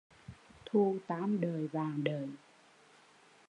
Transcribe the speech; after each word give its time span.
Thù 0.65 0.97
tam 1.07 1.41
đợi, 1.41 1.67
vạn 1.67 2.03
đợi 2.03 2.27